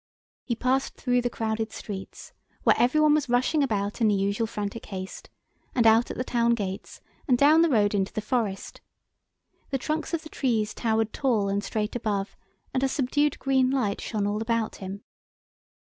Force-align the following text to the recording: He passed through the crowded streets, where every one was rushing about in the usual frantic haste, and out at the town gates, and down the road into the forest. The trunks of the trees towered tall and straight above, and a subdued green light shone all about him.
He 0.43 0.55
passed 0.55 0.95
through 0.95 1.21
the 1.21 1.29
crowded 1.29 1.71
streets, 1.71 2.33
where 2.63 2.75
every 2.79 2.99
one 2.99 3.13
was 3.13 3.29
rushing 3.29 3.61
about 3.61 4.01
in 4.01 4.07
the 4.07 4.15
usual 4.15 4.47
frantic 4.47 4.87
haste, 4.87 5.29
and 5.75 5.85
out 5.85 6.09
at 6.09 6.17
the 6.17 6.23
town 6.23 6.55
gates, 6.55 7.01
and 7.27 7.37
down 7.37 7.61
the 7.61 7.69
road 7.69 7.93
into 7.93 8.11
the 8.11 8.19
forest. 8.19 8.81
The 9.69 9.77
trunks 9.77 10.11
of 10.11 10.23
the 10.23 10.29
trees 10.29 10.73
towered 10.73 11.13
tall 11.13 11.49
and 11.49 11.63
straight 11.63 11.95
above, 11.95 12.35
and 12.73 12.81
a 12.81 12.87
subdued 12.87 13.37
green 13.37 13.69
light 13.69 14.01
shone 14.01 14.25
all 14.25 14.41
about 14.41 14.77
him. 14.77 15.03